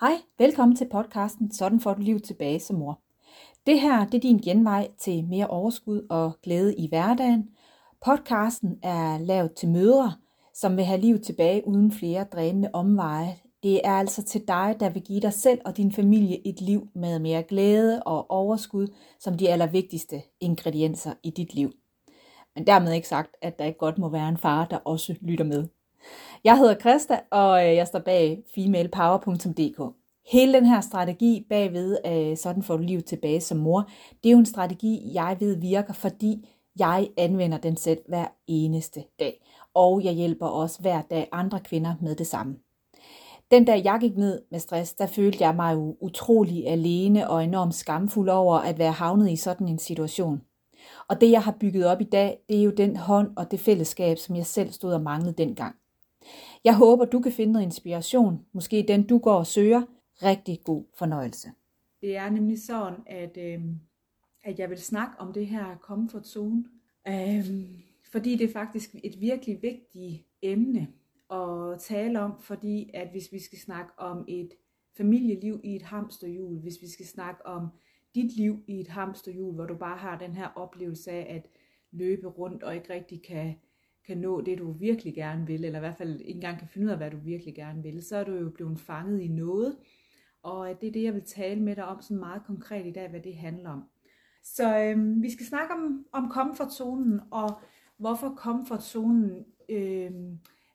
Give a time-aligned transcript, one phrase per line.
[0.00, 3.00] Hej, velkommen til podcasten Sådan får du liv tilbage som mor.
[3.66, 7.48] Det her det er din genvej til mere overskud og glæde i hverdagen.
[8.04, 10.12] Podcasten er lavet til mødre,
[10.54, 13.36] som vil have liv tilbage uden flere drænende omveje.
[13.62, 16.88] Det er altså til dig, der vil give dig selv og din familie et liv
[16.94, 18.86] med mere glæde og overskud
[19.18, 21.72] som de allervigtigste ingredienser i dit liv.
[22.54, 25.44] Men dermed ikke sagt, at der ikke godt må være en far, der også lytter
[25.44, 25.68] med.
[26.44, 29.94] Jeg hedder Krista, og øh, jeg står bag femalepower.dk.
[30.32, 33.88] Hele den her strategi bagved, øh, sådan får du liv tilbage som mor,
[34.22, 39.04] det er jo en strategi, jeg ved virker, fordi jeg anvender den selv hver eneste
[39.18, 39.44] dag.
[39.74, 42.56] Og jeg hjælper også hver dag andre kvinder med det samme.
[43.50, 47.44] Den dag jeg gik ned med stress, der følte jeg mig jo utrolig alene og
[47.44, 50.40] enormt skamfuld over at være havnet i sådan en situation.
[51.08, 53.60] Og det jeg har bygget op i dag, det er jo den hånd og det
[53.60, 55.79] fællesskab, som jeg selv stod og manglede dengang.
[56.64, 59.82] Jeg håber, du kan finde noget inspiration, måske den du går og søger.
[60.22, 61.48] Rigtig god fornøjelse.
[62.00, 63.60] Det er nemlig sådan, at, øh,
[64.42, 66.64] at jeg vil snakke om det her comfort zone,
[67.08, 67.50] øh,
[68.12, 70.88] fordi det er faktisk et virkelig vigtigt emne
[71.30, 74.50] at tale om, fordi at hvis vi skal snakke om et
[74.96, 77.68] familieliv i et hamsterhjul, hvis vi skal snakke om
[78.14, 81.50] dit liv i et hamsterhjul, hvor du bare har den her oplevelse af at
[81.92, 83.54] løbe rundt og ikke rigtig kan
[84.06, 86.86] kan nå det, du virkelig gerne vil, eller i hvert fald ikke engang kan finde
[86.86, 89.76] ud af, hvad du virkelig gerne vil, så er du jo blevet fanget i noget.
[90.42, 92.92] Og øh, det er det, jeg vil tale med dig om sådan meget konkret i
[92.92, 93.84] dag, hvad det handler om.
[94.42, 97.50] Så øh, vi skal snakke om, om komfortzonen, og
[97.98, 100.10] hvorfor komfortzonen øh,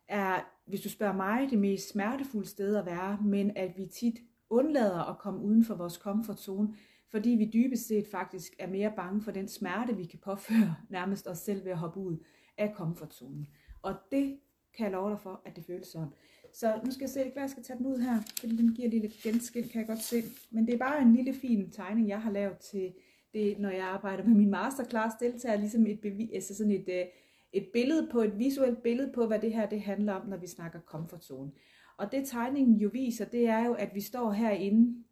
[0.08, 4.20] er, hvis du spørger mig, det mest smertefulde sted at være, men at vi tit
[4.50, 6.76] undlader at komme uden for vores komfortzone,
[7.12, 11.28] fordi vi dybest set faktisk er mere bange for den smerte, vi kan påføre nærmest
[11.28, 12.18] os selv ved at hoppe ud
[12.58, 13.48] af komfortzonen.
[13.82, 14.40] Og det
[14.78, 16.14] kan jeg love dig for, at det føles sådan.
[16.54, 18.90] Så nu skal jeg se, hvad jeg skal tage den ud her, fordi den giver
[18.90, 20.24] lige lidt genskin, kan jeg godt se.
[20.52, 22.94] Men det er bare en lille fin tegning, jeg har lavet til
[23.34, 27.06] det, når jeg arbejder med min masterclass deltager, ligesom et, bevis, altså sådan et, øh,
[27.54, 30.48] et billede på, et visuelt billede på, hvad det her det handler om, når vi
[30.48, 31.52] snakker komfortzone.
[31.98, 35.04] Og det tegningen jo viser, det er jo, at vi står herinde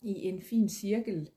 [0.00, 1.30] i en fin cirkel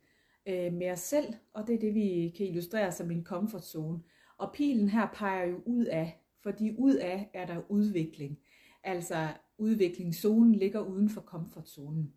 [0.46, 4.00] øh, med os selv, og det er det, vi kan illustrere som en komfortzone.
[4.38, 8.40] Og pilen her peger jo ud af, fordi ud af er der udvikling.
[8.84, 12.14] Altså udviklingszonen ligger uden for komfortzonen.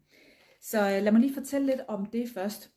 [0.60, 2.70] Så øh, lad mig lige fortælle lidt om det først.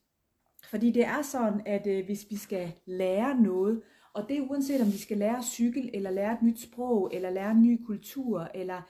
[0.70, 3.82] Fordi det er sådan, at øh, hvis vi skal lære noget,
[4.14, 7.30] og det er uanset om vi skal lære cykel, eller lære et nyt sprog, eller
[7.30, 8.82] lære en ny kultur, eller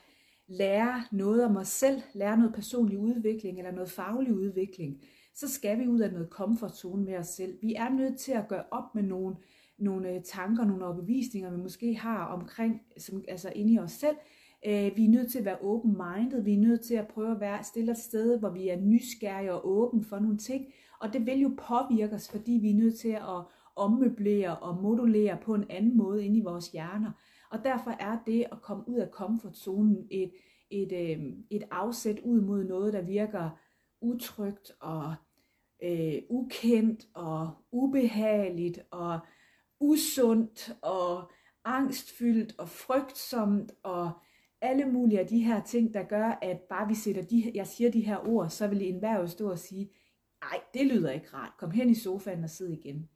[0.47, 5.01] lære noget om os selv, lære noget personlig udvikling, eller noget faglig udvikling,
[5.35, 7.57] så skal vi ud af noget komfortzone med os selv.
[7.61, 9.35] Vi er nødt til at gøre op med nogle
[9.81, 14.15] nogle øh, tanker, nogle overbevisninger, vi måske har omkring, som, altså inde i os selv.
[14.65, 17.39] Øh, vi er nødt til at være open-minded, vi er nødt til at prøve at
[17.39, 20.65] være stille et sted, hvor vi er nysgerrige og åbne for nogle ting,
[20.99, 23.43] og det vil jo påvirke os, fordi vi er nødt til at
[23.75, 27.11] ommøblere og modulere på en anden måde inde i vores hjerner.
[27.51, 30.31] Og derfor er det at komme ud af komfortzonen et,
[30.69, 33.49] et, øh, et afsæt ud mod noget, der virker
[34.01, 35.13] utrygt og
[35.83, 39.19] øh, ukendt og ubehageligt og
[39.81, 41.31] usundt og
[41.65, 44.11] angstfyldt og frygtsomt og
[44.61, 47.91] alle mulige af de her ting, der gør, at bare vi sætter de, jeg siger
[47.91, 49.91] de her ord, så vil enhver jo stå og sige,
[50.41, 53.09] nej, det lyder ikke rart, kom hen i sofaen og sid igen.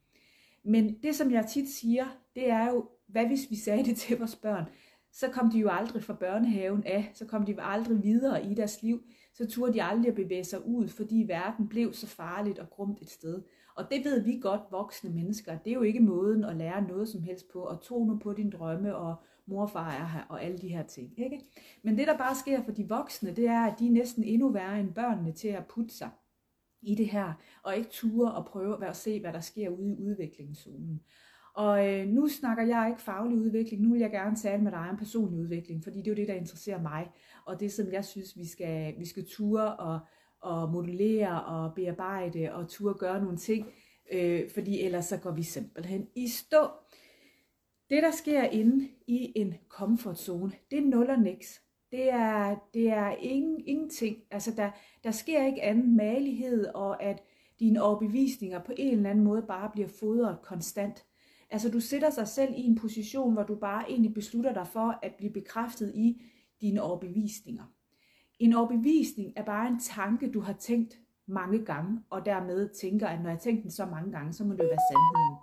[0.64, 2.06] Men det, som jeg tit siger,
[2.36, 4.66] det er jo, hvad hvis vi sagde det til vores børn?
[5.12, 8.82] Så kom de jo aldrig fra børnehaven af, så kom de aldrig videre i deres
[8.82, 9.04] liv,
[9.34, 13.02] så turde de aldrig at bevæge sig ud, fordi verden blev så farligt og grumt
[13.02, 13.44] et sted.
[13.76, 15.58] Og det ved vi godt, voksne mennesker.
[15.58, 18.34] Det er jo ikke måden at lære noget som helst på, og tro nu på
[18.34, 19.16] din drømme, og
[19.46, 21.14] morfar er her, og alle de her ting.
[21.18, 21.42] Ikke?
[21.84, 24.50] Men det, der bare sker for de voksne, det er, at de er næsten endnu
[24.50, 26.10] værre end børnene til at putte sig
[26.82, 27.34] i det her,
[27.64, 31.02] og ikke ture og prøve at se, hvad der sker ude i udviklingszonen.
[31.56, 34.90] Og øh, nu snakker jeg ikke faglig udvikling, nu vil jeg gerne tale med dig
[34.90, 37.12] om personlig udvikling, fordi det er jo det, der interesserer mig,
[37.46, 40.00] og det som jeg synes, vi skal, vi skal ture og
[40.42, 43.68] og modellere og bearbejde og turde gøre nogle ting,
[44.12, 46.68] øh, fordi ellers så går vi simpelthen i stå.
[47.90, 51.62] Det, der sker inde i en comfort zone, det er nul og niks.
[51.92, 54.18] Det er, det er ingen, ingenting.
[54.32, 54.72] Altså, der,
[55.04, 57.24] der sker ikke anden malighed, og at
[57.60, 61.06] dine overbevisninger på en eller anden måde bare bliver fodret konstant.
[61.50, 65.00] Altså, du sætter sig selv i en position, hvor du bare egentlig beslutter dig for
[65.04, 66.22] at blive bekræftet i
[66.62, 67.64] dine overbevisninger.
[68.40, 73.20] En overbevisning er bare en tanke, du har tænkt mange gange, og dermed tænker, at
[73.20, 75.38] når jeg har tænkt den så mange gange, så må det være sandheden.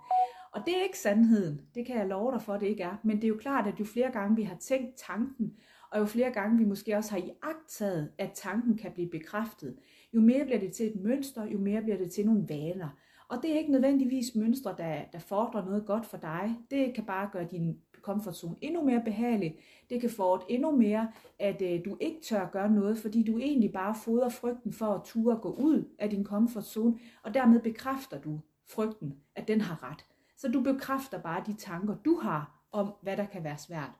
[0.51, 2.95] Og det er ikke sandheden, det kan jeg love dig for, at det ikke er.
[3.03, 5.53] Men det er jo klart, at jo flere gange vi har tænkt tanken,
[5.91, 9.75] og jo flere gange vi måske også har iagtaget, at tanken kan blive bekræftet,
[10.13, 12.89] jo mere bliver det til et mønster, jo mere bliver det til nogle vaner.
[13.29, 16.57] Og det er ikke nødvendigvis mønstre, der, der fordrer noget godt for dig.
[16.71, 19.59] Det kan bare gøre din comfort zone endnu mere behagelig.
[19.89, 23.71] Det kan fordre endnu mere, at øh, du ikke tør gøre noget, fordi du egentlig
[23.73, 28.21] bare fodrer frygten for at ture gå ud af din comfort zone, og dermed bekræfter
[28.21, 28.39] du
[28.69, 30.05] frygten, at den har ret.
[30.37, 33.91] Så du bekræfter bare de tanker, du har om, hvad der kan være svært.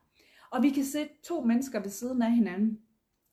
[0.50, 2.78] Og vi kan se to mennesker ved siden af hinanden,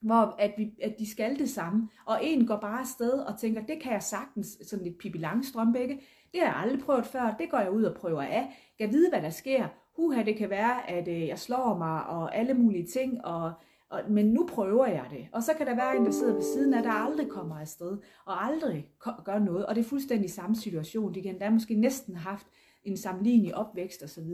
[0.02, 3.66] hvor at, vi, at de skal det samme, og en går bare afsted og tænker,
[3.66, 6.02] det kan jeg sagtens, sådan lidt Pippi Langstrømbække,
[6.34, 9.10] det har jeg aldrig prøvet før, det går jeg ud og prøver af, kan vide,
[9.10, 9.68] hvad der sker,
[10.02, 13.52] uha, det kan være, at øh, jeg slår mig, og alle mulige ting, og,
[13.90, 15.28] og, men nu prøver jeg det.
[15.32, 17.98] Og så kan der være en, der sidder ved siden af, der aldrig kommer afsted,
[18.26, 18.90] og aldrig
[19.26, 22.48] gør noget, og det er fuldstændig samme situation, de kan der måske næsten haft
[22.84, 24.28] en sammenlignelig opvækst osv.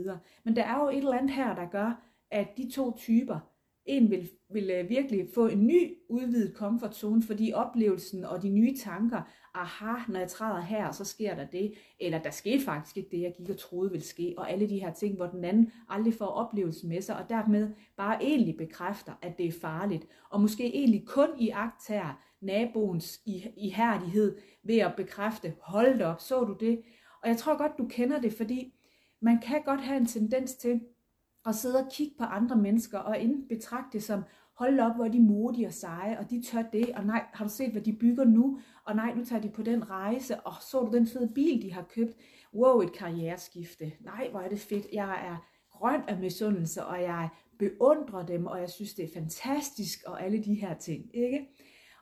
[0.44, 3.38] Men der er jo et eller andet her, der gør, at de to typer,
[3.88, 8.48] en vil, vil øh, virkelig få en ny udvidet comfort zone, fordi oplevelsen og de
[8.48, 9.22] nye tanker,
[9.54, 13.20] aha, når jeg træder her, så sker der det, eller der skete faktisk ikke det,
[13.22, 16.14] jeg gik og troede ville ske, og alle de her ting, hvor den anden aldrig
[16.14, 20.74] får oplevelsen med sig, og dermed bare egentlig bekræfter, at det er farligt, og måske
[20.74, 23.20] egentlig kun i akt her naboens
[23.56, 26.82] ihærdighed ved at bekræfte, hold op, så du det?
[27.22, 28.74] Og jeg tror godt, du kender det, fordi
[29.20, 30.80] man kan godt have en tendens til
[31.46, 33.16] at sidde og kigge på andre mennesker og
[33.48, 34.22] betragte det som,
[34.58, 37.44] hold op, hvor er de modige og seje, og de tør det, og nej, har
[37.44, 40.54] du set, hvad de bygger nu, og nej, nu tager de på den rejse, og
[40.60, 42.16] så du den fede bil, de har købt,
[42.54, 45.36] wow, et karriereskifte, nej, hvor er det fedt, jeg er
[45.70, 50.44] grøn af misundelse, og jeg beundrer dem, og jeg synes, det er fantastisk, og alle
[50.44, 51.48] de her ting, ikke?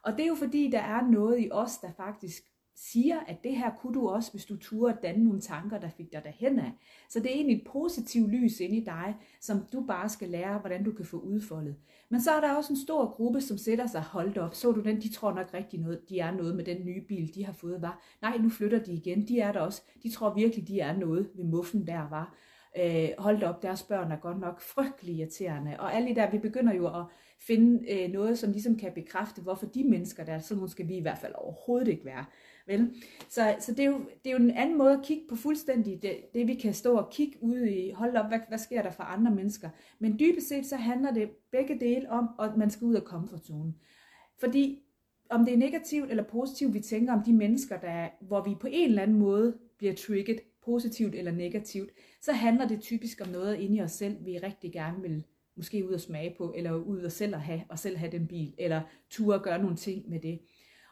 [0.03, 2.43] Og det er jo fordi, der er noget i os, der faktisk
[2.77, 6.13] siger, at det her kunne du også, hvis du turde danne nogle tanker, der fik
[6.13, 6.73] dig derhen af.
[7.09, 10.59] Så det er egentlig et positivt lys inde i dig, som du bare skal lære,
[10.59, 11.77] hvordan du kan få udfoldet.
[12.09, 14.55] Men så er der også en stor gruppe, som sætter sig holdt op.
[14.55, 17.35] Så du den, de tror nok rigtig noget, de er noget med den nye bil,
[17.35, 18.03] de har fået, var.
[18.23, 19.83] Nej, nu flytter de igen, de er der også.
[20.03, 22.35] De tror virkelig, de er noget ved muffen der, var.
[22.79, 25.77] Øh, holdt op, deres børn er godt nok frygtelig irriterende.
[25.79, 27.05] Og alle der, vi begynder jo at
[27.41, 31.01] finde øh, noget, som ligesom kan bekræfte, hvorfor de mennesker der, så måske vi i
[31.01, 32.25] hvert fald overhovedet ikke være.
[32.67, 32.95] Vel?
[33.29, 36.03] Så, så det, er jo, det er jo en anden måde at kigge på fuldstændig
[36.03, 38.91] det, det vi kan stå og kigge ud i, hold op, hvad, hvad sker der
[38.91, 39.71] for andre mennesker?
[39.99, 43.77] Men dybest set så handler det begge dele om, at man skal ud af komfortzonen.
[44.41, 44.83] Fordi
[45.31, 48.67] om det er negativt eller positivt, vi tænker om de mennesker, der, hvor vi på
[48.71, 51.91] en eller anden måde bliver trigget, positivt eller negativt,
[52.23, 55.25] så handler det typisk om noget inde i os selv, vi rigtig gerne vil
[55.57, 58.27] måske ud og smage på, eller ud og selv at have, og selv have den
[58.27, 58.81] bil, eller
[59.11, 60.41] ture at gøre nogle ting med det.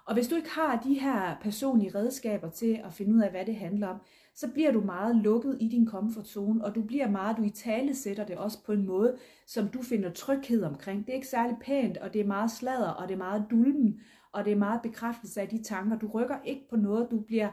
[0.06, 3.44] Og hvis du ikke har de her personlige redskaber til at finde ud af, hvad
[3.44, 3.96] det handler om,
[4.34, 7.94] så bliver du meget lukket i din komfortzone, og du bliver meget, du i tale
[7.94, 9.16] sætter det også på en måde,
[9.46, 11.06] som du finder tryghed omkring.
[11.06, 14.00] Det er ikke særlig pænt, og det er meget sladder, og det er meget dulmen,
[14.32, 15.98] og det er meget bekræftelse af de tanker.
[15.98, 17.48] Du rykker ikke på noget, du bliver,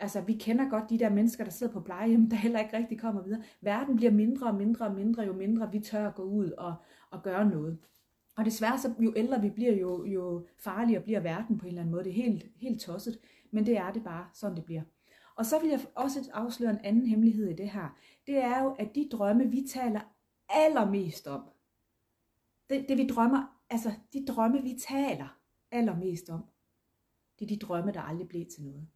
[0.00, 3.00] altså vi kender godt de der mennesker, der sidder på plejehjem, der heller ikke rigtig
[3.00, 3.42] kommer videre.
[3.60, 6.74] Verden bliver mindre og mindre og mindre, jo mindre vi tør at gå ud og,
[7.10, 7.78] og gøre noget.
[8.36, 11.80] Og desværre, så jo ældre vi bliver, jo, jo farligere bliver verden på en eller
[11.80, 12.04] anden måde.
[12.04, 13.18] Det er helt, helt tosset,
[13.50, 14.82] men det er det bare, sådan det bliver.
[15.34, 17.96] Og så vil jeg også afsløre en anden hemmelighed i det her.
[18.26, 20.00] Det er jo, at de drømme, vi taler
[20.48, 21.42] allermest om,
[22.70, 25.38] det, det vi drømmer, altså de drømme, vi taler
[25.70, 26.44] allermest om,
[27.38, 28.86] det er de drømme, der aldrig blev til noget.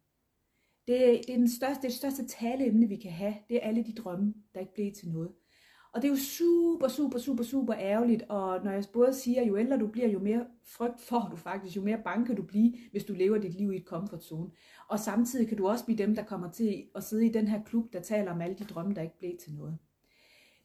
[0.87, 3.35] Det, det er den største, det, er det største taleemne, vi kan have.
[3.49, 5.29] Det er alle de drømme, der ikke blev til noget.
[5.93, 9.57] Og det er jo super, super, super, super ærgerligt, og når jeg både siger, jo
[9.57, 12.73] ældre du bliver, jo mere frygt får du faktisk, jo mere bange kan du blive,
[12.91, 14.49] hvis du lever dit liv i et comfort zone.
[14.89, 17.63] Og samtidig kan du også blive dem, der kommer til at sidde i den her
[17.63, 19.77] klub, der taler om alle de drømme, der ikke blev til noget.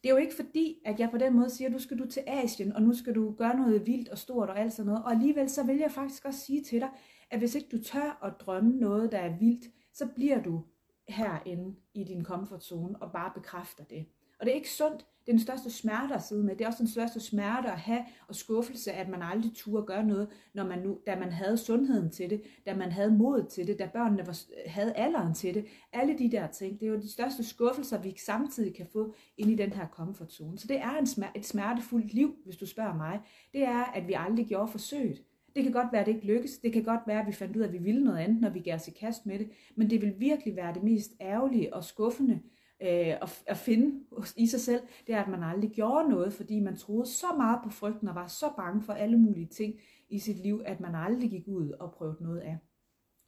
[0.03, 2.07] Det er jo ikke fordi, at jeg på den måde siger, at du skal du
[2.07, 5.05] til Asien, og nu skal du gøre noget vildt og stort og alt sådan noget.
[5.05, 6.89] Og alligevel så vil jeg faktisk også sige til dig,
[7.31, 9.65] at hvis ikke du tør at drømme noget, der er vildt,
[9.99, 10.63] så bliver du
[11.09, 14.07] herinde i din comfort zone og bare bekræfter det.
[14.41, 14.99] Og det er ikke sundt.
[14.99, 16.57] Det er den største smerte at sidde med.
[16.57, 20.05] Det er også den største smerte at have og skuffelse, at man aldrig turde gøre
[20.05, 23.67] noget, når man nu, da man havde sundheden til det, da man havde mod til
[23.67, 25.67] det, da børnene var, havde alderen til det.
[25.93, 29.51] Alle de der ting, det er jo de største skuffelser, vi samtidig kan få ind
[29.51, 30.59] i den her comfort zone.
[30.59, 33.21] Så det er en smer- et smertefuldt liv, hvis du spørger mig.
[33.53, 35.23] Det er, at vi aldrig gjorde forsøget.
[35.55, 36.59] Det kan godt være, at det ikke lykkes.
[36.59, 38.51] Det kan godt være, at vi fandt ud af, at vi ville noget andet, når
[38.51, 39.51] vi gav os i kast med det.
[39.77, 42.41] Men det vil virkelig være det mest ærgerlige og skuffende,
[42.83, 42.89] øh,
[43.23, 44.05] at, at finde
[44.37, 47.61] i sig selv, det er, at man aldrig gjorde noget, fordi man troede så meget
[47.65, 49.75] på frygten og var så bange for alle mulige ting
[50.09, 52.59] i sit liv, at man aldrig gik ud og prøvede noget af.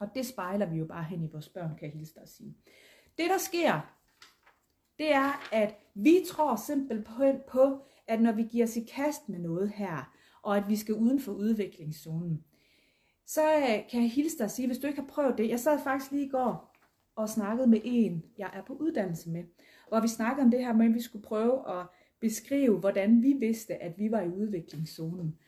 [0.00, 2.28] Og det spejler vi jo bare hen i vores børn, kan jeg hilse dig at
[2.28, 2.56] sige.
[3.18, 3.80] Det, der sker,
[4.98, 9.38] det er, at vi tror simpelthen på, at når vi giver os i kast med
[9.38, 10.12] noget her,
[10.42, 12.44] og at vi skal uden for udviklingszonen.
[13.26, 15.60] Så øh, kan jeg hilse dig og sige, hvis du ikke har prøvet det, jeg
[15.60, 16.76] sad faktisk lige i går
[17.16, 19.44] og snakkede med en, jeg er på uddannelse med,
[19.88, 21.86] hvor vi snakkede om det her med, at vi skulle prøve at
[22.20, 25.38] beskrive, hvordan vi vidste, at vi var i udviklingszonen.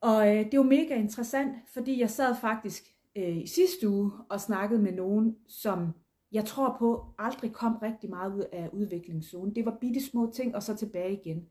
[0.00, 2.84] Og øh, det var mega interessant, fordi jeg sad faktisk
[3.16, 5.88] øh, i sidste uge og snakkede med nogen, som
[6.32, 9.54] jeg tror på aldrig kom rigtig meget ud af udviklingszonen.
[9.54, 11.48] Det var bitte små ting, og så tilbage igen.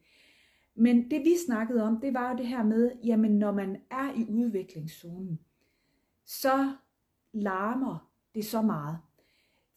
[0.79, 4.13] Men det vi snakkede om, det var jo det her med, jamen når man er
[4.15, 5.39] i udviklingszonen,
[6.25, 6.73] så
[7.33, 8.97] larmer det så meget.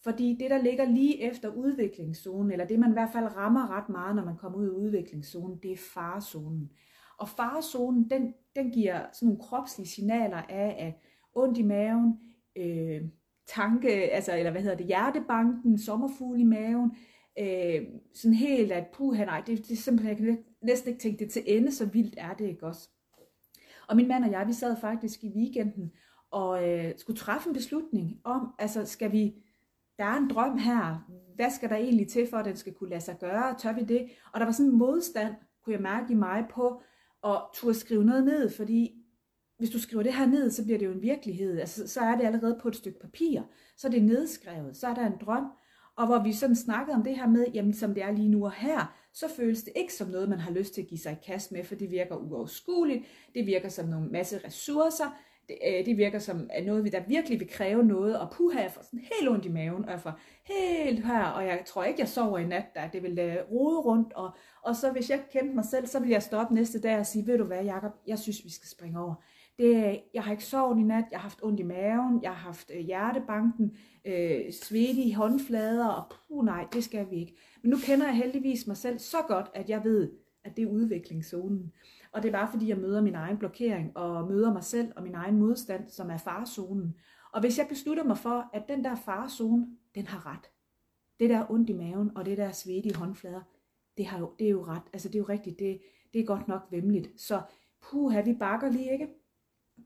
[0.04, 3.88] Fordi det, der ligger lige efter udviklingszonen, eller det man i hvert fald rammer ret
[3.88, 6.70] meget, når man kommer ud af udviklingszonen, det er farezonen.
[7.18, 10.94] Og farezonen, den, den giver sådan nogle kropslige signaler af, at
[11.34, 12.20] ondt i maven,
[12.56, 13.02] øh,
[13.46, 16.96] tanke, altså, eller hvad hedder det, hjertebanken, sommerfugl i maven,
[17.38, 17.82] øh,
[18.14, 21.32] sådan helt at, puha nej, det, det er simpelthen, jeg kan næsten ikke tænke det
[21.32, 22.88] til ende, så vildt er det ikke også.
[23.88, 25.92] Og min mand og jeg, vi sad faktisk i weekenden
[26.30, 29.34] og øh, skulle træffe en beslutning om, altså skal vi,
[29.98, 32.90] der er en drøm her, hvad skal der egentlig til for, at den skal kunne
[32.90, 34.08] lade sig gøre, tør vi det?
[34.32, 36.82] Og der var sådan en modstand, kunne jeg mærke i mig på,
[37.24, 39.02] at turde skrive noget ned, fordi
[39.58, 41.58] hvis du skriver det her ned, så bliver det jo en virkelighed.
[41.58, 43.42] Altså, så er det allerede på et stykke papir.
[43.76, 44.76] Så er det nedskrevet.
[44.76, 45.44] Så er der en drøm.
[45.96, 48.44] Og hvor vi sådan snakkede om det her med, jamen som det er lige nu
[48.44, 51.12] og her, så føles det ikke som noget, man har lyst til at give sig
[51.12, 53.04] i kast med, for det virker uoverskueligt.
[53.34, 55.18] Det virker som nogle masse ressourcer.
[55.48, 58.72] Det, øh, det virker som øh, noget, der virkelig vil kræve noget, og puha, jeg
[58.72, 62.00] får sådan helt ondt i maven, og jeg får helt her, og jeg tror ikke,
[62.00, 64.30] jeg sover i nat, der det vil øh, rode rundt, og,
[64.62, 67.26] og så hvis jeg kendte mig selv, så vil jeg stoppe næste dag og sige,
[67.26, 69.14] ved du hvad, Jacob, jeg synes, vi skal springe over.
[69.58, 72.46] Det, jeg har ikke sovet i nat, jeg har haft ondt i maven, jeg har
[72.46, 77.36] haft øh, hjertebanken, øh, svedige håndflader, og puh nej, det skal vi ikke.
[77.62, 80.12] Men nu kender jeg heldigvis mig selv så godt, at jeg ved,
[80.44, 81.72] at det er udviklingszonen.
[82.12, 85.02] Og det er bare fordi, jeg møder min egen blokering, og møder mig selv og
[85.02, 86.94] min egen modstand, som er farzonen.
[87.32, 90.50] Og hvis jeg beslutter mig for, at den der farzone, den har ret.
[91.20, 93.42] Det der ondt i maven, og det der svedige håndflader,
[93.96, 94.82] det, har jo, det er jo ret.
[94.92, 95.80] Altså det er jo rigtigt, det,
[96.12, 97.20] det er godt nok vemmeligt.
[97.20, 97.42] Så
[97.82, 99.08] puha, vi bakker lige, ikke?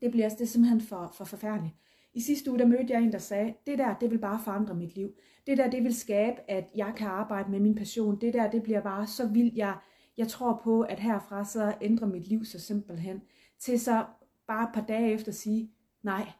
[0.01, 1.75] Det bliver det er simpelthen for, for forfærdeligt.
[2.13, 4.75] I sidste uge, der mødte jeg en, der sagde, det der, det vil bare forandre
[4.75, 5.13] mit liv.
[5.47, 8.21] Det der, det vil skabe, at jeg kan arbejde med min passion.
[8.21, 9.55] Det der, det bliver bare så vildt.
[9.55, 9.77] Jeg,
[10.17, 13.21] jeg tror på, at herfra så ændrer mit liv så simpelthen.
[13.59, 14.05] Til så
[14.47, 15.71] bare et par dage efter at sige,
[16.03, 16.31] nej,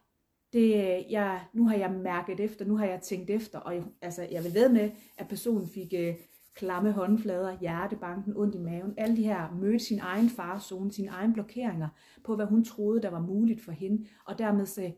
[0.54, 4.28] det, jeg, nu har jeg mærket efter, nu har jeg tænkt efter, og jeg, altså,
[4.32, 6.16] jeg vil ved med, at personen fik øh,
[6.58, 11.34] klamme håndflader, hjertebanken, ondt i maven, alle de her mødte sin egen farzone, sine egne
[11.34, 11.90] blokeringer
[12.24, 14.96] på, hvad hun troede, der var muligt for hende, og dermed sagde,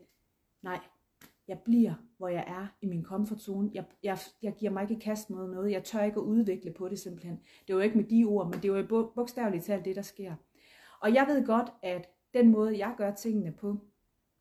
[0.62, 0.80] nej,
[1.48, 3.70] jeg bliver, hvor jeg er i min komfortzone.
[3.74, 5.72] Jeg, jeg, jeg giver mig ikke kast med noget.
[5.72, 7.40] Jeg tør ikke at udvikle på det simpelthen.
[7.66, 10.02] Det er jo ikke med de ord, men det er jo bogstaveligt talt det, der
[10.02, 10.34] sker.
[11.00, 13.78] Og jeg ved godt, at den måde, jeg gør tingene på,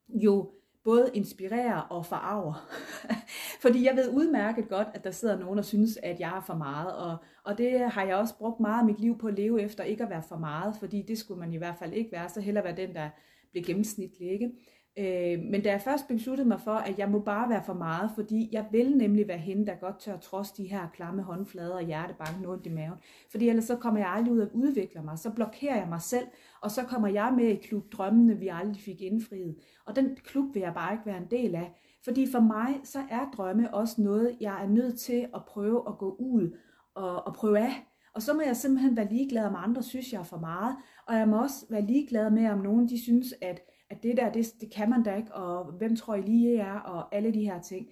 [0.10, 0.52] jo
[0.90, 2.70] både inspirerer og forarver.
[3.64, 6.54] Fordi jeg ved udmærket godt, at der sidder nogen, der synes, at jeg er for
[6.54, 6.96] meget.
[6.96, 9.84] Og, og det har jeg også brugt meget af mit liv på at leve efter,
[9.84, 10.76] ikke at være for meget.
[10.80, 12.30] Fordi det skulle man i hvert fald ikke være.
[12.30, 13.10] Så heller være den, der
[13.52, 14.32] bliver gennemsnitlig.
[14.32, 14.52] Ikke?
[14.98, 18.12] Øh, men da jeg først besluttede mig for, at jeg må bare være for meget,
[18.16, 21.82] fordi jeg vil nemlig være hende, der godt tør trods de her klamme håndflader og
[21.82, 22.98] hjertebanken ondt i maven.
[23.32, 26.28] Fordi ellers så kommer jeg aldrig ud og udvikler mig, så blokerer jeg mig selv,
[26.62, 29.56] og så kommer jeg med i klub drømmene, vi aldrig fik indfriet.
[29.86, 31.74] Og den klub vil jeg bare ikke være en del af.
[32.04, 35.98] Fordi for mig, så er drømme også noget, jeg er nødt til at prøve at
[35.98, 36.58] gå ud
[36.96, 37.86] og, og prøve af.
[38.16, 40.76] Og så må jeg simpelthen være ligeglad, om andre synes, jeg er for meget.
[41.08, 44.32] Og jeg må også være ligeglad med, om nogen de synes, at at det der,
[44.32, 47.44] det, det kan man da ikke, og hvem tror I lige er, og alle de
[47.44, 47.88] her ting.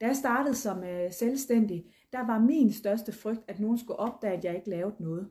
[0.00, 4.36] Da jeg startede som øh, selvstændig, der var min største frygt, at nogen skulle opdage,
[4.36, 5.28] at jeg ikke lavede noget.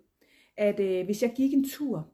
[0.57, 2.07] At øh, hvis jeg gik en tur,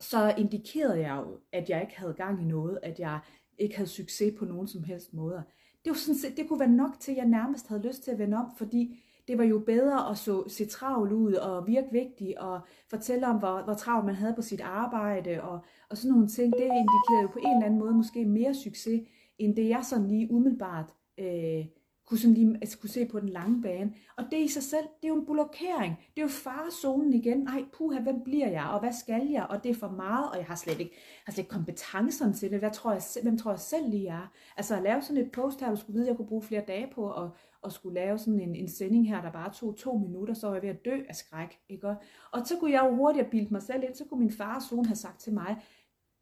[0.00, 3.20] så indikerede jeg jo, at jeg ikke havde gang i noget, at jeg
[3.58, 5.42] ikke havde succes på nogen som helst måder.
[5.84, 8.10] Det, var sådan set, det kunne være nok til, at jeg nærmest havde lyst til
[8.10, 11.88] at vende om, fordi det var jo bedre at så, se travl ud og virke
[11.92, 12.60] vigtig og
[12.90, 15.60] fortælle om, hvor, hvor travlt man havde på sit arbejde og,
[15.90, 16.52] og sådan nogle ting.
[16.52, 19.08] Det indikerede jo på en eller anden måde måske mere succes,
[19.38, 21.64] end det jeg sådan lige umiddelbart øh,
[22.06, 23.94] kunne, sådan lige, altså, kunne se på den lange bane.
[24.16, 25.96] Og det i sig selv, det er jo en blokering.
[26.14, 27.38] Det er jo farezonen igen.
[27.38, 29.46] Nej, puha, hvem bliver jeg, og hvad skal jeg?
[29.50, 32.50] Og det er for meget, og jeg har slet ikke, har slet ikke kompetencerne til
[32.50, 32.58] det.
[32.58, 34.32] Hvad tror jeg, hvem tror jeg selv lige er?
[34.56, 36.64] Altså at lave sådan et post her, du skulle vide, at jeg kunne bruge flere
[36.66, 37.30] dage på og
[37.64, 40.54] at skulle lave sådan en, en sending her, der bare tog to minutter, så var
[40.54, 41.58] jeg ved at dø af skræk.
[41.68, 41.88] Ikke?
[42.32, 44.96] Og så kunne jeg jo hurtigt bilde mig selv ind, så kunne min farzone have
[44.96, 45.56] sagt til mig,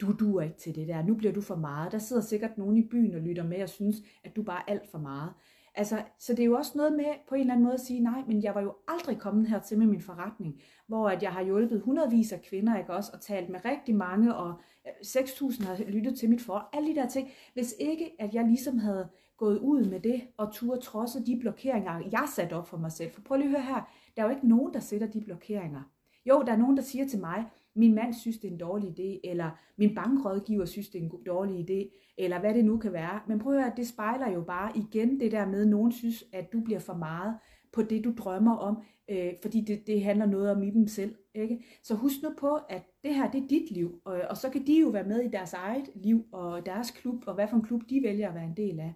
[0.00, 1.92] du duer ikke til det der, nu bliver du for meget.
[1.92, 4.73] Der sidder sikkert nogen i byen og lytter med og synes, at du bare er
[4.73, 5.32] alt for meget.
[5.75, 8.00] Altså, så det er jo også noget med på en eller anden måde at sige,
[8.00, 11.44] nej, men jeg var jo aldrig kommet hertil med min forretning, hvor at jeg har
[11.44, 14.54] hjulpet hundredvis af kvinder, ikke også, og talt med rigtig mange, og
[14.87, 17.30] øh, 6.000 har lyttet til mit for, alle de der ting.
[17.54, 19.09] Hvis ikke, at jeg ligesom havde
[19.40, 23.11] gået ud med det, og turde trodse de blokeringer, jeg satte op for mig selv.
[23.12, 25.82] For prøv lige at høre her, der er jo ikke nogen, der sætter de blokeringer.
[26.26, 27.44] Jo, der er nogen, der siger til mig,
[27.75, 31.12] min mand synes, det er en dårlig idé, eller min bankrådgiver synes, det er en
[31.26, 33.20] dårlig idé, eller hvad det nu kan være.
[33.28, 36.25] Men prøv at høre, det spejler jo bare igen det der med, at nogen synes,
[36.32, 37.35] at du bliver for meget
[37.73, 41.14] på det, du drømmer om, øh, fordi det, det handler noget om i dem selv.
[41.35, 41.64] Ikke?
[41.82, 44.66] Så husk nu på, at det her, det er dit liv, og, og så kan
[44.66, 47.62] de jo være med i deres eget liv, og deres klub, og hvad for en
[47.62, 48.94] klub de vælger at være en del af.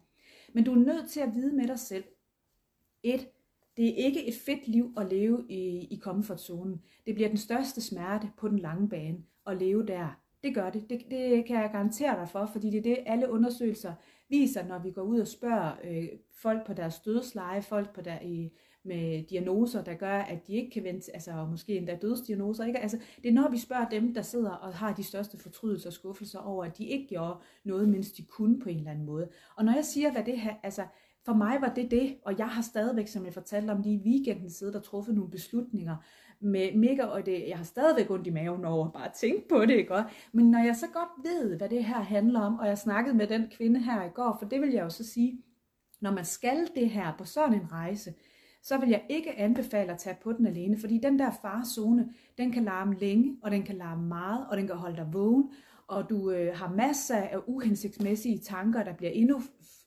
[0.55, 2.05] Men du er nødt til at vide med dig selv,
[3.03, 3.29] et,
[3.77, 6.83] det er ikke et fedt liv at leve i, i comfortzonen.
[7.07, 10.21] Det bliver den største smerte på den lange bane at leve der.
[10.43, 10.91] Det gør det.
[10.91, 11.05] det.
[11.11, 13.95] Det kan jeg garantere dig for, fordi det er det, alle undersøgelser
[14.29, 18.21] viser, når vi går ud og spørger øh, folk på deres dødsleje, folk på der,
[18.21, 18.51] i,
[18.85, 22.65] med diagnoser, der gør, at de ikke kan vente, altså måske endda dødsdiagnoser.
[22.65, 22.79] Ikke?
[22.79, 25.93] Altså, det er når vi spørger dem, der sidder og har de største fortrydelser og
[25.93, 29.29] skuffelser over, at de ikke gjorde noget, mens de kunne på en eller anden måde.
[29.57, 30.85] Og når jeg siger, hvad det her, altså
[31.25, 34.03] for mig var det det, og jeg har stadigvæk, som jeg fortalte om lige i
[34.07, 35.97] weekenden, siddet og truffet nogle beslutninger
[36.41, 39.61] med mega, og det, jeg har stadigvæk ondt i maven over bare at tænke på
[39.61, 40.05] det, ikke?
[40.33, 43.27] Men når jeg så godt ved, hvad det her handler om, og jeg snakkede med
[43.27, 45.43] den kvinde her i går, for det vil jeg jo så sige,
[46.01, 48.15] når man skal det her på sådan en rejse,
[48.65, 52.53] så vil jeg ikke anbefale at tage på den alene, fordi den der farzone, den
[52.53, 55.51] kan larme længe, og den kan larme meget, og den kan holde dig vågen,
[55.87, 59.43] og du øh, har masser af uhensigtsmæssige tanker, der bliver endnu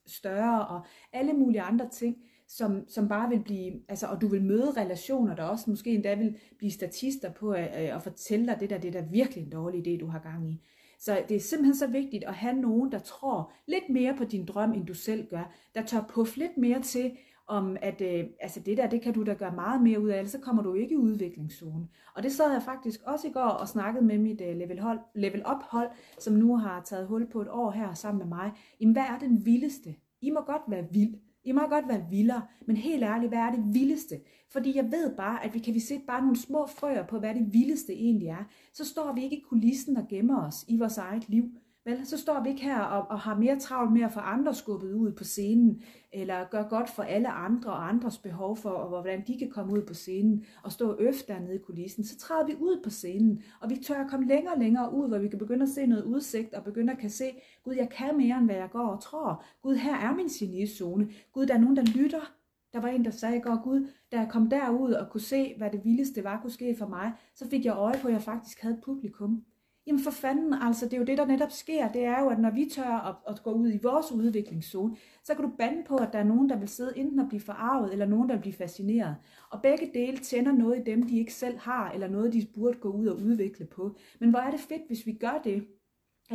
[0.07, 2.17] større, og alle mulige andre ting,
[2.47, 6.15] som, som bare vil blive, altså, og du vil møde relationer, der også måske endda
[6.15, 9.43] vil blive statister på at, øh, øh at fortælle dig, det der, det der virkelig
[9.43, 10.61] en dårlig idé, du har gang i.
[10.99, 14.45] Så det er simpelthen så vigtigt at have nogen, der tror lidt mere på din
[14.45, 17.11] drøm, end du selv gør, der tør puffe lidt mere til,
[17.47, 20.17] om at øh, altså det der, det kan du da gøre meget mere ud af,
[20.17, 21.87] ellers så kommer du ikke i udviklingszone.
[22.15, 24.99] Og det sad jeg faktisk også i går og snakkede med mit øh, level, hold,
[25.15, 25.89] level up hold,
[26.19, 28.51] som nu har taget hul på et år her sammen med mig.
[28.81, 29.95] Jamen hvad er den vildeste?
[30.21, 31.13] I må godt være vild.
[31.43, 34.19] I må godt være vildere, men helt ærligt, hvad er det vildeste?
[34.51, 37.35] Fordi jeg ved bare, at vi kan vi sætte bare nogle små frøer på, hvad
[37.35, 38.43] det vildeste egentlig er.
[38.73, 41.45] Så står vi ikke i kulissen og gemmer os i vores eget liv.
[41.87, 44.55] Vel, så står vi ikke her og, og har mere travlt med at få andre
[44.55, 45.81] skubbet ud på scenen,
[46.13, 49.73] eller gør godt for alle andre og andres behov for, og hvordan de kan komme
[49.73, 52.03] ud på scenen og stå øfter nede i kulissen.
[52.03, 55.07] Så træder vi ud på scenen, og vi tør at komme længere og længere ud,
[55.07, 57.31] hvor vi kan begynde at se noget udsigt, og begynde at kan se,
[57.63, 59.43] Gud, jeg kan mere, end hvad jeg går og tror.
[59.61, 61.09] Gud, her er min genizone.
[61.33, 62.33] Gud, der er nogen, der lytter.
[62.73, 65.53] Der var en, der sagde i går, Gud, da jeg kom derud og kunne se,
[65.57, 68.21] hvad det vildeste var, kunne ske for mig, så fik jeg øje på, at jeg
[68.21, 69.43] faktisk havde et publikum.
[69.87, 71.91] Jamen for fanden, altså det er jo det, der netop sker.
[71.91, 75.35] Det er jo, at når vi tør at, at gå ud i vores udviklingszone, så
[75.35, 77.91] kan du bande på, at der er nogen, der vil sidde enten og blive forarvet,
[77.91, 79.15] eller nogen, der vil blive fascineret.
[79.49, 82.77] Og begge dele tænder noget i dem, de ikke selv har, eller noget, de burde
[82.77, 83.95] gå ud og udvikle på.
[84.19, 85.67] Men hvor er det fedt, hvis vi gør det,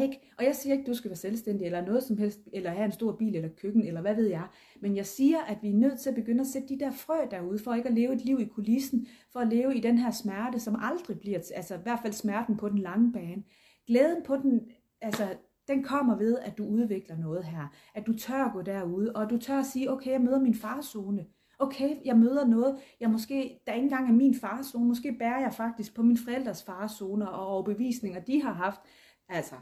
[0.00, 0.33] ikke?
[0.38, 2.85] Og jeg siger ikke, at du skal være selvstændig, eller noget som helst, eller have
[2.85, 4.46] en stor bil, eller køkken, eller hvad ved jeg.
[4.81, 7.16] Men jeg siger, at vi er nødt til at begynde at sætte de der frø
[7.31, 10.11] derude, for ikke at leve et liv i kulissen, for at leve i den her
[10.11, 13.42] smerte, som aldrig bliver, altså i hvert fald smerten på den lange bane.
[13.87, 14.61] Glæden på den,
[15.00, 15.37] altså
[15.68, 17.74] den kommer ved, at du udvikler noget her.
[17.94, 20.55] At du tør at gå derude, og du tør at sige, okay, jeg møder min
[20.55, 21.26] farzone.
[21.59, 24.85] Okay, jeg møder noget, jeg måske, der ikke engang er min farzone.
[24.85, 28.81] Måske bærer jeg faktisk på min forældres farzoner og overbevisninger, de har haft.
[29.28, 29.55] Altså,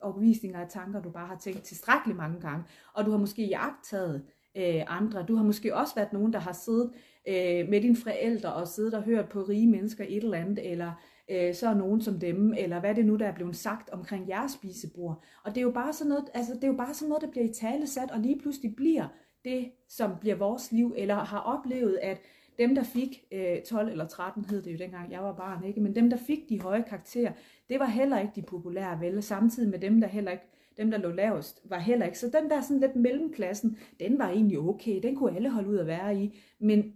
[0.00, 4.22] overbevisninger og tanker, du bare har tænkt tilstrækkeligt mange gange, og du har måske jagtet
[4.56, 5.22] øh, andre.
[5.22, 6.90] Du har måske også været nogen, der har siddet
[7.28, 10.92] øh, med dine forældre og siddet og hørt på rige mennesker et eller andet, eller
[11.30, 14.28] øh, så er nogen som dem, eller hvad det nu, der er blevet sagt omkring
[14.28, 15.22] jeres spisebord.
[15.44, 17.30] Og det er jo bare sådan noget, altså, det er jo bare sådan noget, der
[17.30, 19.08] bliver i tale sat, og lige pludselig bliver
[19.44, 22.20] det, som bliver vores liv, eller har oplevet, at
[22.58, 25.80] dem, der fik øh, 12 eller 13, hed det jo dengang, jeg var barn, ikke?
[25.80, 27.32] men dem, der fik de høje karakterer,
[27.68, 30.44] det var heller ikke de populære vel, samtidig med dem, der heller ikke
[30.76, 32.18] dem, der lå lavest, var heller ikke.
[32.18, 35.78] Så den der sådan lidt mellemklassen, den var egentlig okay, den kunne alle holde ud
[35.78, 36.92] at være i, men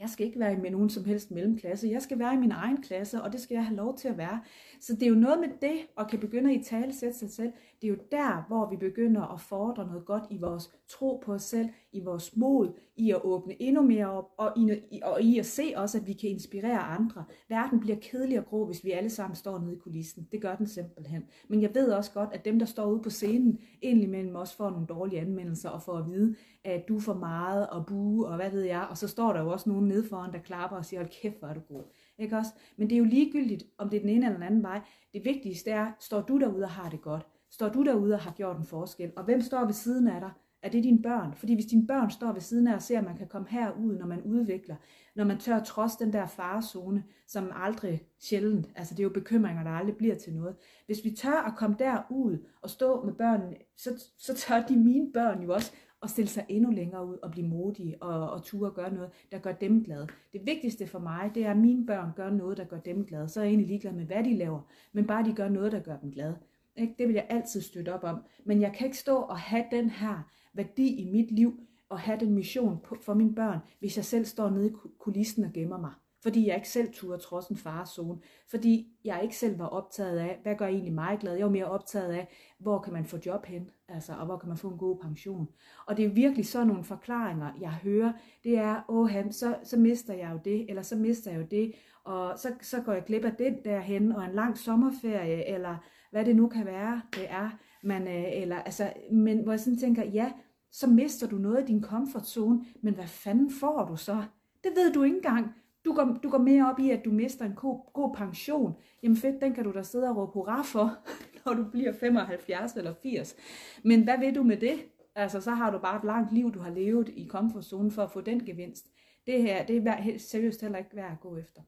[0.00, 1.88] jeg skal ikke være med nogen som helst mellemklasse.
[1.88, 4.18] Jeg skal være i min egen klasse, og det skal jeg have lov til at
[4.18, 4.40] være.
[4.80, 7.30] Så det er jo noget med det, og kan begynde at i tale sætte sig
[7.30, 7.52] selv.
[7.80, 11.32] Det er jo der, hvor vi begynder at fordre noget godt i vores tro på
[11.32, 15.38] os selv, i vores mod, i at åbne endnu mere op, og i, og i
[15.38, 17.24] at se også, at vi kan inspirere andre.
[17.48, 20.28] Verden bliver kedelig og grå, hvis vi alle sammen står nede i kulissen.
[20.32, 21.24] Det gør den simpelthen.
[21.48, 24.54] Men jeg ved også godt, at dem, der står ude på scenen, endelig mellem os
[24.54, 28.36] får nogle dårlige anmeldelser, og får at vide, at du får meget og bue, og
[28.36, 28.86] hvad ved jeg.
[28.90, 31.38] Og så står der jo også nogen nede foran, der klapper og siger, hold kæft,
[31.38, 31.82] hvor er du god.
[32.18, 32.50] Ikke også?
[32.76, 34.80] Men det er jo ligegyldigt, om det er den ene eller den anden vej.
[35.12, 37.26] Det vigtigste er, står du derude og har det godt?
[37.60, 39.12] Står du derude og har gjort en forskel?
[39.16, 40.30] Og hvem står ved siden af dig?
[40.62, 41.34] Er det dine børn?
[41.34, 43.96] Fordi hvis dine børn står ved siden af og ser, at man kan komme herud,
[43.96, 44.76] når man udvikler,
[45.14, 49.62] når man tør trods den der farezone, som aldrig sjældent, altså det er jo bekymringer,
[49.62, 50.56] der aldrig bliver til noget.
[50.86, 55.12] Hvis vi tør at komme derud og stå med børnene, så, så tør de mine
[55.12, 58.70] børn jo også at stille sig endnu længere ud og blive modige og, og ture
[58.70, 60.06] og gøre noget, der gør dem glade.
[60.32, 63.28] Det vigtigste for mig, det er, at mine børn gør noget, der gør dem glade.
[63.28, 64.60] Så er jeg egentlig ligeglad med, hvad de laver,
[64.92, 66.36] men bare de gør noget, der gør dem glade.
[66.76, 66.94] Ikke?
[66.98, 68.22] Det vil jeg altid støtte op om.
[68.44, 72.20] Men jeg kan ikke stå og have den her værdi i mit liv, og have
[72.20, 75.92] den mission for mine børn, hvis jeg selv står nede i kulissen og gemmer mig
[76.22, 78.18] fordi jeg ikke selv turde trods en farezone,
[78.50, 81.34] fordi jeg ikke selv var optaget af, hvad gør egentlig mig glad?
[81.34, 82.28] Jeg var mere optaget af,
[82.58, 85.48] hvor kan man få job hen, altså, og hvor kan man få en god pension.
[85.86, 88.12] Og det er virkelig sådan nogle forklaringer, jeg hører,
[88.44, 91.72] det er, åh, så, så mister jeg jo det, eller så mister jeg jo det,
[92.04, 95.76] og så, så går jeg glip af den derhen, og en lang sommerferie, eller
[96.10, 97.50] hvad det nu kan være, det er,
[97.82, 100.32] man, øh, eller, altså, men hvor jeg sådan tænker, ja,
[100.72, 104.24] så mister du noget af din comfort zone, men hvad fanden får du så?
[104.64, 105.54] Det ved du ikke engang.
[105.84, 108.74] Du går, du går mere op i, at du mister en god, god pension.
[109.02, 110.98] Jamen fedt, den kan du da sidde og råbe hurra for,
[111.44, 113.36] når du bliver 75 eller 80.
[113.84, 114.78] Men hvad vil du med det?
[115.14, 118.10] Altså, så har du bare et langt liv, du har levet i komfortzonen for at
[118.10, 118.86] få den gevinst.
[119.26, 121.62] Det her, det er seriøst heller ikke værd at gå efter.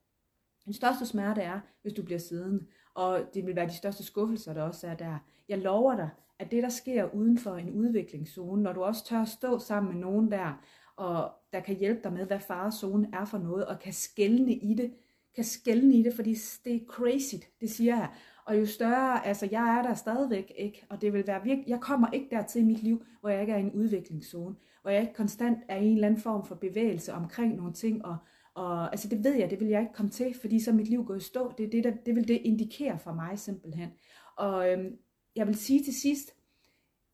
[0.65, 4.55] Den største smerte er, hvis du bliver siddende, og det vil være de største skuffelser,
[4.55, 5.19] der også er der.
[5.49, 9.23] Jeg lover dig, at det, der sker uden for en udviklingszone, når du også tør
[9.23, 10.63] at stå sammen med nogen der,
[10.97, 14.75] og der kan hjælpe dig med, hvad farezonen er for noget, og kan skælne i
[14.75, 14.93] det,
[15.35, 18.11] kan skælne i det, fordi det er crazy, det siger jeg.
[18.45, 21.81] Og jo større, altså jeg er der stadigvæk ikke, og det vil være virkelig, jeg
[21.81, 25.01] kommer ikke dertil i mit liv, hvor jeg ikke er i en udviklingszone, hvor jeg
[25.01, 28.17] ikke konstant er i en eller anden form for bevægelse omkring nogle ting, og,
[28.55, 31.05] og altså det ved jeg, det vil jeg ikke komme til, fordi så mit liv
[31.05, 33.91] går i stå, det, det, der, det vil det indikere for mig simpelthen.
[34.37, 34.97] Og øhm,
[35.37, 36.35] jeg vil sige til sidst,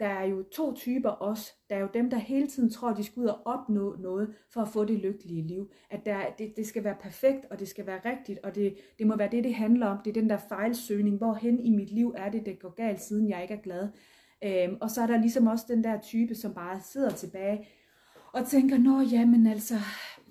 [0.00, 1.52] der er jo to typer også.
[1.70, 4.34] Der er jo dem, der hele tiden tror, at de skal ud og opnå noget
[4.50, 5.72] for at få det lykkelige liv.
[5.90, 9.06] At der, det, det skal være perfekt, og det skal være rigtigt, og det, det
[9.06, 9.98] må være det, det handler om.
[10.04, 11.16] Det er den der fejlsøgning.
[11.16, 13.88] Hvorhen i mit liv er det, det går galt, siden jeg ikke er glad.
[14.44, 17.68] Øhm, og så er der ligesom også den der type, som bare sidder tilbage
[18.32, 19.74] og tænker, nå jamen altså,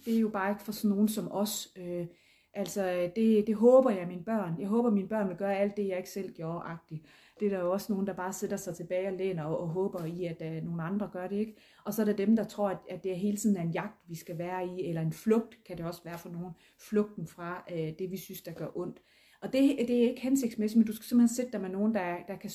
[0.08, 1.68] det er jo bare ikke for sådan nogen som os.
[1.78, 2.08] Øh,
[2.54, 4.56] altså, det, det håber jeg mine børn.
[4.60, 7.06] Jeg håber, mine børn vil gøre alt det, jeg ikke selv gjorde, agtigt
[7.40, 9.68] det er der jo også nogen, der bare sætter sig tilbage og læner og, og
[9.68, 11.56] håber i, at uh, nogle andre gør det, ikke?
[11.86, 14.00] Og så er der dem, der tror, at, at det er hele tiden en jagt,
[14.08, 16.54] vi skal være i, eller en flugt, kan det også være for nogen,
[16.90, 19.02] flugten fra uh, det, vi synes, der gør ondt.
[19.42, 22.18] Og det, det er ikke hensigtsmæssigt, men du skal simpelthen sætte dig med nogen, der,
[22.28, 22.50] der kan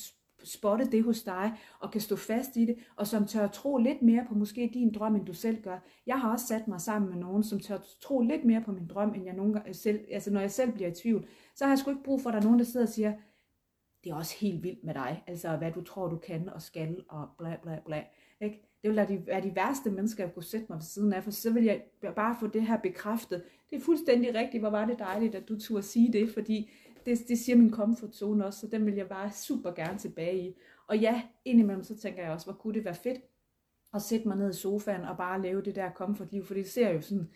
[0.44, 4.02] spotte det hos dig, og kan stå fast i det, og som tør tro lidt
[4.02, 5.78] mere på måske din drøm, end du selv gør.
[6.06, 8.86] Jeg har også sat mig sammen med nogen, som tør tro lidt mere på min
[8.86, 11.70] drøm, end jeg nogen gange selv, altså når jeg selv bliver i tvivl, så har
[11.70, 13.12] jeg sgu ikke brug for, at der er nogen, der sidder og siger,
[14.04, 17.04] det er også helt vildt med dig, altså hvad du tror, du kan og skal,
[17.08, 18.04] og bla bla bla.
[18.40, 18.68] Ikke?
[18.82, 21.30] Det ville være være de værste mennesker, jeg kunne sætte mig ved siden af, for
[21.30, 21.82] så vil jeg
[22.16, 23.42] bare få det her bekræftet.
[23.70, 26.70] Det er fuldstændig rigtigt, hvor var det dejligt, at du turde sige det, fordi
[27.06, 30.48] det, det siger min comfort zone også, så den vil jeg bare super gerne tilbage
[30.48, 30.56] i.
[30.86, 33.20] Og ja, indimellem så tænker jeg også, hvor kunne det være fedt
[33.94, 36.90] at sætte mig ned i sofaen og bare lave det der komfortliv, for det ser
[36.90, 37.30] jo sådan,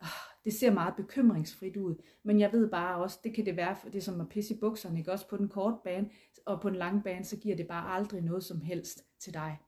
[0.00, 0.08] ah,
[0.44, 1.94] det ser meget bekymringsfrit ud.
[2.22, 4.54] Men jeg ved bare også, det kan det være, for det er som at pisse
[4.54, 5.12] i bukserne, ikke?
[5.12, 6.10] Også på den korte bane,
[6.46, 9.58] og på den lange bane, så giver det bare aldrig noget som helst til dig.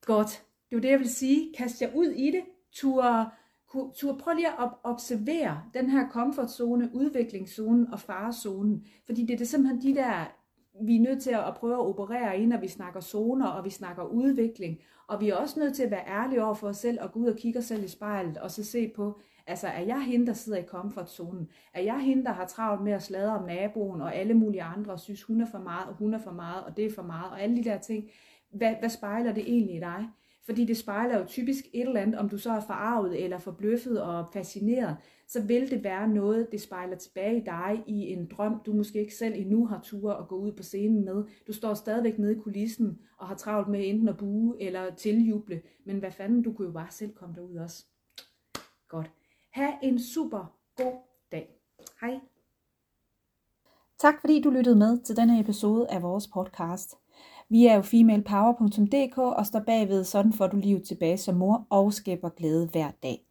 [0.00, 0.44] Godt.
[0.70, 1.54] Det var det, jeg vil sige.
[1.54, 2.44] Kast jer ud i det.
[2.72, 3.32] Tur,
[3.94, 8.86] tur prøv lige at observere den her komfortzone, udviklingszonen og farezonen.
[9.06, 10.24] Fordi det er det simpelthen de der,
[10.82, 13.70] vi er nødt til at prøve at operere ind, når vi snakker zoner, og vi
[13.70, 14.78] snakker udvikling.
[15.06, 17.20] Og vi er også nødt til at være ærlige over for os selv, og gå
[17.20, 20.26] ud og kigge os selv i spejlet, og så se på, Altså, er jeg hende,
[20.26, 21.48] der sidder i komfortzonen?
[21.74, 24.92] Er jeg hende, der har travlt med at sladre om naboen, og alle mulige andre
[24.92, 27.02] og synes, hun er for meget, og hun er for meget, og det er for
[27.02, 28.10] meget, og alle de der ting?
[28.50, 30.08] Hvad, hvad spejler det egentlig i dig?
[30.48, 34.02] Fordi det spejler jo typisk et eller andet, om du så er forarvet eller forbløffet
[34.02, 38.60] og fascineret, så vil det være noget, det spejler tilbage i dig i en drøm,
[38.66, 41.24] du måske ikke selv endnu har tur at gå ud på scenen med.
[41.46, 45.62] Du står stadigvæk nede i kulissen og har travlt med enten at bue eller tiljuble,
[45.84, 47.84] men hvad fanden, du kunne jo bare selv komme derud også.
[48.88, 49.10] Godt.
[49.50, 50.96] Ha' en super god
[51.32, 51.60] dag.
[52.00, 52.20] Hej.
[53.98, 56.96] Tak fordi du lyttede med til denne episode af vores podcast.
[57.50, 61.92] Vi er jo femalepower.dk og står bagved Sådan får du livet tilbage som mor og
[61.92, 63.24] skaber glæde hver dag.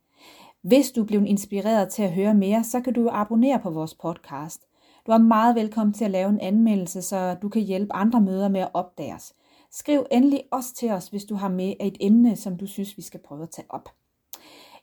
[0.62, 4.62] Hvis du blev inspireret til at høre mere, så kan du abonnere på vores podcast.
[5.08, 8.50] Du er meget velkommen til at lave en anmeldelse, så du kan hjælpe andre møder
[8.50, 9.34] med at opdage os.
[9.72, 13.02] Skriv endelig også til os, hvis du har med et emne, som du synes, vi
[13.02, 13.90] skal prøve at tage op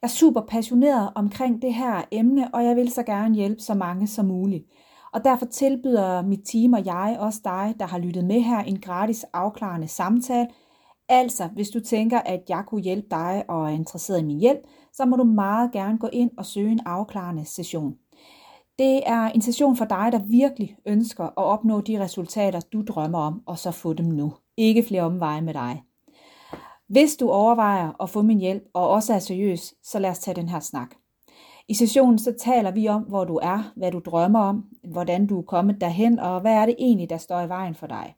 [0.02, 3.74] Jeg er super passioneret omkring det her emne, og jeg vil så gerne hjælpe så
[3.74, 4.64] mange som muligt.
[5.14, 8.80] Og derfor tilbyder mit team og jeg også dig, der har lyttet med her, en
[8.80, 10.48] gratis afklarende samtale.
[11.08, 14.60] Altså, hvis du tænker, at jeg kunne hjælpe dig og er interesseret i min hjælp,
[14.92, 17.94] så må du meget gerne gå ind og søge en afklarende session.
[18.78, 23.18] Det er en session for dig, der virkelig ønsker at opnå de resultater, du drømmer
[23.18, 24.32] om, og så få dem nu.
[24.56, 25.82] Ikke flere omveje med dig.
[26.88, 30.34] Hvis du overvejer at få min hjælp og også er seriøs, så lad os tage
[30.34, 30.94] den her snak.
[31.68, 35.38] I sessionen så taler vi om, hvor du er, hvad du drømmer om, hvordan du
[35.38, 38.14] er kommet derhen, og hvad er det egentlig, der står i vejen for dig.